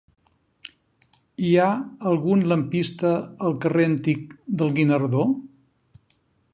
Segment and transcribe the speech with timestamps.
[1.49, 1.67] Hi ha
[2.13, 3.13] algun lampista
[3.49, 5.25] al carrer Antic del Guinardó?